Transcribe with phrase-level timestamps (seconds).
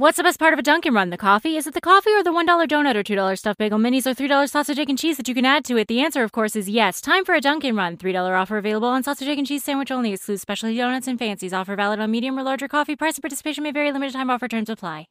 [0.00, 1.10] What's the best part of a Dunkin' Run?
[1.10, 1.58] The coffee?
[1.58, 4.48] Is it the coffee or the $1 donut or $2 stuffed bagel minis or $3
[4.48, 5.88] sausage, egg, and cheese that you can add to it?
[5.88, 7.02] The answer, of course, is yes.
[7.02, 7.98] Time for a Dunkin' Run.
[7.98, 10.14] $3 offer available on sausage, egg, and cheese sandwich only.
[10.14, 11.52] Excludes specialty donuts and fancies.
[11.52, 12.96] Offer valid on medium or larger coffee.
[12.96, 13.92] Price and participation may vary.
[13.92, 15.06] Limited time offer terms apply.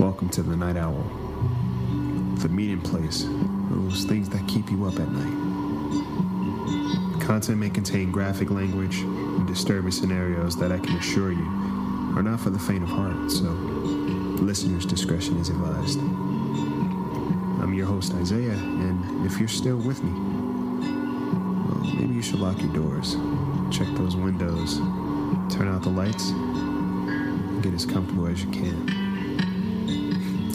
[0.00, 1.04] Welcome to the Night Owl,
[2.38, 3.28] the meeting place,
[3.70, 5.34] those things that keep you up at night.
[7.20, 9.04] Content may contain graphic language
[9.56, 11.46] disturbing scenarios that I can assure you
[12.14, 13.44] are not for the faint of heart, so
[14.44, 15.98] listeners' discretion is advised.
[15.98, 22.60] I'm your host, Isaiah, and if you're still with me, well, maybe you should lock
[22.60, 23.16] your doors,
[23.70, 24.76] check those windows,
[25.48, 28.88] turn out the lights, and get as comfortable as you can.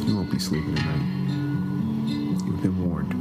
[0.06, 2.45] You won't be sleeping tonight.
[2.45, 3.20] You've been warned.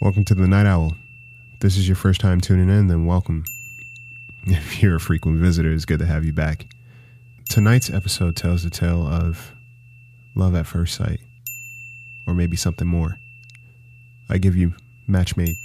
[0.00, 0.96] Welcome to the Night Owl.
[1.54, 3.42] If this is your first time tuning in, then welcome.
[4.46, 6.66] If you're a frequent visitor, it's good to have you back.
[7.50, 9.52] Tonight's episode tells the tale of
[10.36, 11.18] love at first sight,
[12.28, 13.18] or maybe something more.
[14.30, 14.72] I give you
[15.08, 15.56] match made.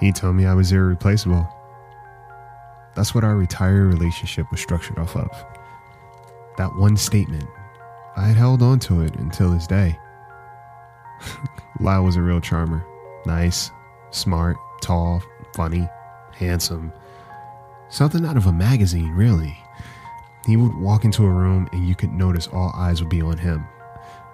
[0.00, 1.48] He told me I was irreplaceable.
[2.96, 5.57] That's what our retired relationship was structured off of.
[6.58, 7.48] That one statement,
[8.16, 9.96] I had held on to it until this day.
[11.80, 12.84] Lyle was a real charmer.
[13.26, 13.70] Nice,
[14.10, 15.22] smart, tall,
[15.54, 15.88] funny,
[16.32, 16.92] handsome.
[17.90, 19.56] Something out of a magazine, really.
[20.46, 23.38] He would walk into a room and you could notice all eyes would be on
[23.38, 23.64] him.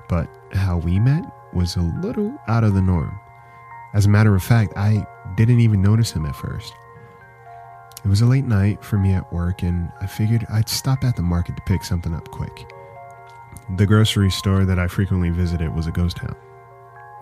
[0.08, 3.20] But how we met was a little out of the norm.
[3.92, 6.72] As a matter of fact, I didn't even notice him at first.
[8.04, 11.16] It was a late night for me at work, and I figured I'd stop at
[11.16, 12.70] the market to pick something up quick.
[13.78, 16.36] The grocery store that I frequently visited was a ghost town.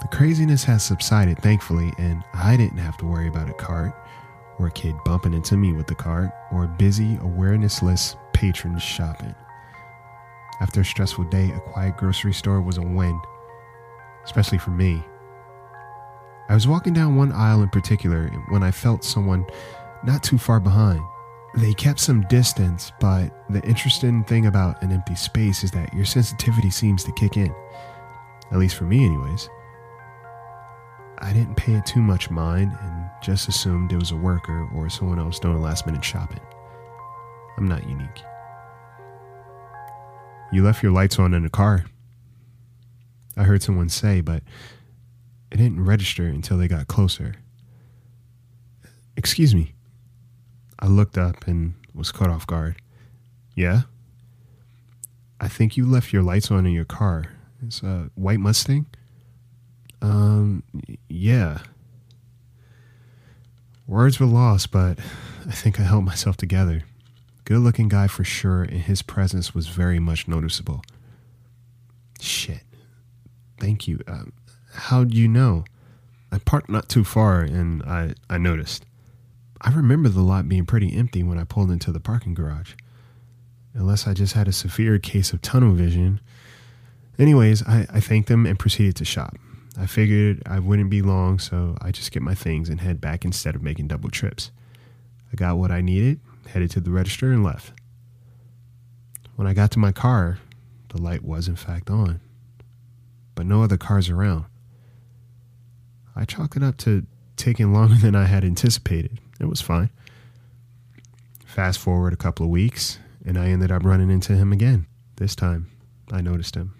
[0.00, 3.94] The craziness has subsided, thankfully, and I didn't have to worry about a cart,
[4.58, 9.36] or a kid bumping into me with the cart, or busy, awarenessless patrons shopping.
[10.60, 13.20] After a stressful day, a quiet grocery store was a win,
[14.24, 15.00] especially for me.
[16.48, 19.46] I was walking down one aisle in particular when I felt someone
[20.04, 21.00] not too far behind.
[21.54, 26.06] They kept some distance, but the interesting thing about an empty space is that your
[26.06, 27.54] sensitivity seems to kick in.
[28.50, 29.48] At least for me, anyways.
[31.18, 34.90] I didn't pay it too much mind and just assumed it was a worker or
[34.90, 36.40] someone else doing last minute shopping.
[37.56, 38.22] I'm not unique.
[40.52, 41.84] You left your lights on in the car.
[43.36, 44.42] I heard someone say, but
[45.50, 47.36] it didn't register until they got closer.
[49.16, 49.74] Excuse me.
[50.82, 52.82] I looked up and was caught off guard.
[53.54, 53.82] Yeah?
[55.40, 57.26] I think you left your lights on in your car.
[57.64, 58.86] It's a white Mustang?
[60.00, 60.64] Um,
[61.08, 61.58] yeah.
[63.86, 64.98] Words were lost, but
[65.46, 66.82] I think I held myself together.
[67.44, 70.82] Good looking guy for sure, and his presence was very much noticeable.
[72.20, 72.62] Shit.
[73.60, 74.00] Thank you.
[74.08, 74.32] Um,
[74.74, 75.64] how'd you know?
[76.32, 78.84] I parked not too far and I, I noticed.
[79.64, 82.72] I remember the lot being pretty empty when I pulled into the parking garage.
[83.74, 86.20] Unless I just had a severe case of tunnel vision.
[87.18, 89.36] Anyways, I, I thanked them and proceeded to shop.
[89.78, 93.24] I figured I wouldn't be long, so I just get my things and head back
[93.24, 94.50] instead of making double trips.
[95.32, 97.72] I got what I needed, headed to the register, and left.
[99.36, 100.38] When I got to my car,
[100.90, 102.20] the light was in fact on,
[103.34, 104.44] but no other cars around.
[106.14, 107.06] I chalked it up to
[107.36, 109.18] taking longer than I had anticipated.
[109.42, 109.90] It was fine.
[111.44, 114.86] Fast forward a couple of weeks, and I ended up running into him again.
[115.16, 115.70] This time,
[116.10, 116.74] I noticed him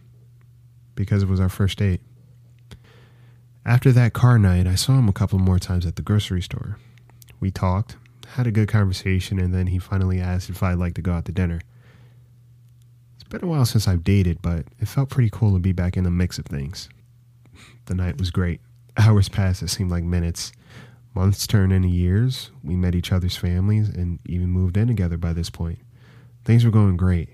[0.95, 2.01] because it was our first date.
[3.65, 6.79] After that car night, I saw him a couple more times at the grocery store.
[7.41, 7.97] We talked,
[8.29, 11.25] had a good conversation, and then he finally asked if I'd like to go out
[11.27, 11.61] to dinner.
[13.17, 15.97] It's been a while since I've dated, but it felt pretty cool to be back
[15.97, 16.89] in the mix of things.
[17.87, 18.61] The night was great.
[18.97, 20.53] Hours passed, it seemed like minutes.
[21.15, 22.51] Months turned into years.
[22.65, 25.79] We met each other's families and even moved in together by this point.
[26.45, 27.29] Things were going great.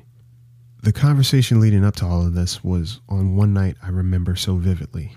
[0.82, 4.56] The conversation leading up to all of this was on one night I remember so
[4.56, 5.14] vividly.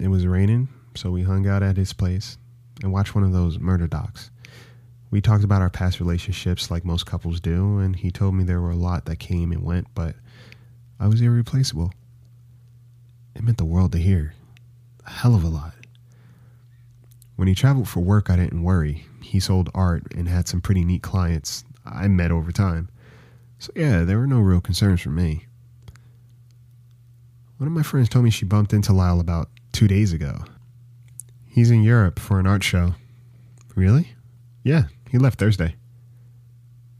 [0.00, 2.38] It was raining, so we hung out at his place
[2.82, 4.30] and watched one of those murder docs.
[5.10, 8.60] We talked about our past relationships like most couples do, and he told me there
[8.60, 10.14] were a lot that came and went, but
[11.00, 11.92] I was irreplaceable.
[13.34, 14.34] It meant the world to hear.
[15.06, 15.77] a hell of a lot.
[17.38, 19.06] When he traveled for work, I didn't worry.
[19.22, 22.88] He sold art and had some pretty neat clients I met over time.
[23.60, 25.46] So, yeah, there were no real concerns for me.
[27.58, 30.42] One of my friends told me she bumped into Lyle about two days ago.
[31.46, 32.96] He's in Europe for an art show.
[33.76, 34.16] Really?
[34.64, 35.76] Yeah, he left Thursday.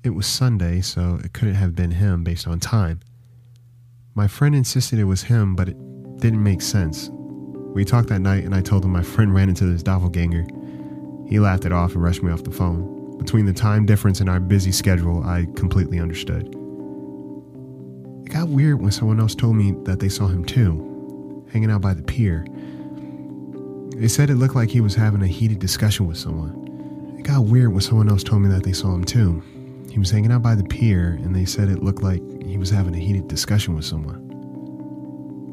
[0.04, 3.00] It was Sunday, so it couldn't have been him based on time.
[4.14, 5.76] My friend insisted it was him, but it
[6.18, 7.10] didn't make sense.
[7.78, 10.44] We talked that night, and I told him my friend ran into this doppelganger.
[11.28, 13.16] He laughed it off and rushed me off the phone.
[13.18, 16.48] Between the time difference and our busy schedule, I completely understood.
[18.26, 21.80] It got weird when someone else told me that they saw him too, hanging out
[21.80, 22.44] by the pier.
[23.94, 27.14] They said it looked like he was having a heated discussion with someone.
[27.16, 29.40] It got weird when someone else told me that they saw him too.
[29.88, 32.70] He was hanging out by the pier, and they said it looked like he was
[32.70, 34.24] having a heated discussion with someone.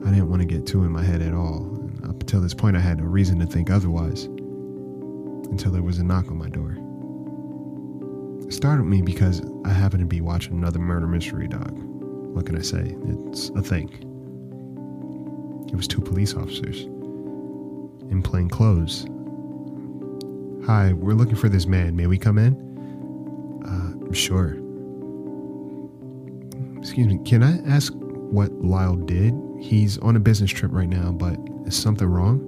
[0.07, 1.84] I didn't want to get too in my head at all.
[2.25, 4.23] Until this point, I had no reason to think otherwise.
[4.23, 6.75] Until there was a knock on my door.
[8.47, 11.77] It startled me because I happened to be watching another murder mystery dog.
[11.77, 12.95] What can I say?
[13.29, 13.89] It's a thing.
[15.71, 16.85] It was two police officers
[18.09, 19.05] in plain clothes.
[20.65, 21.95] Hi, we're looking for this man.
[21.95, 22.55] May we come in?
[23.63, 24.57] Uh, sure.
[26.79, 27.93] Excuse me, can I ask
[28.35, 29.33] what Lyle did?
[29.61, 32.39] He's on a business trip right now, but is something wrong?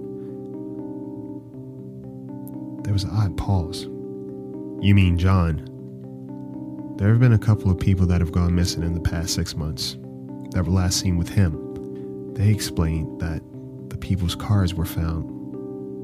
[2.84, 3.84] There was an odd pause.
[4.81, 5.63] You mean John?
[6.98, 9.56] There have been a couple of people that have gone missing in the past six
[9.56, 9.94] months
[10.51, 12.34] that were last seen with him.
[12.34, 13.42] They explained that
[13.89, 15.24] the people's cars were found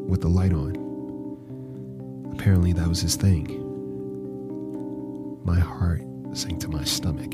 [0.07, 0.77] with the light on.
[2.31, 3.59] Apparently, that was his thing.
[5.43, 7.33] My heart sank to my stomach.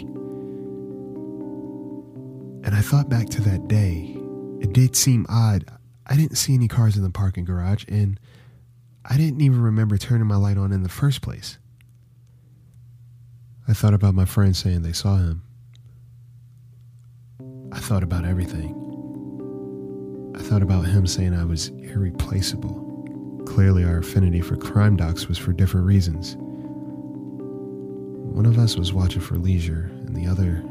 [2.64, 4.16] And I thought back to that day.
[4.60, 5.66] It did seem odd.
[6.06, 8.20] I didn't see any cars in the parking garage, and
[9.06, 11.58] I didn't even remember turning my light on in the first place.
[13.68, 15.44] I thought about my friends saying they saw him.
[17.72, 18.76] I thought about everything.
[20.36, 23.44] I thought about him saying I was irreplaceable.
[23.46, 26.36] Clearly, our affinity for crime docs was for different reasons.
[28.36, 30.64] One of us was watching for leisure, and the other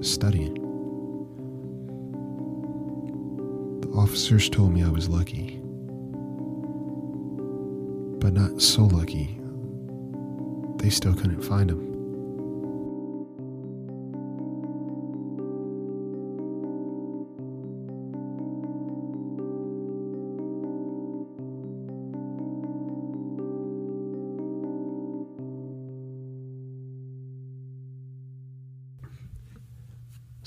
[0.00, 0.54] studying.
[3.80, 5.60] The officers told me I was lucky,
[8.20, 9.40] but not so lucky.
[10.76, 11.87] They still couldn't find him.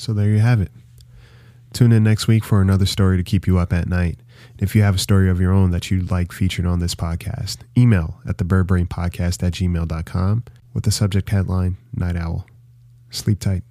[0.01, 0.71] So there you have it.
[1.73, 4.17] Tune in next week for another story to keep you up at night.
[4.57, 7.57] If you have a story of your own that you'd like featured on this podcast,
[7.77, 10.43] email at the birdbrainpodcast at gmail.com
[10.73, 12.47] with the subject headline Night Owl.
[13.11, 13.61] Sleep tight.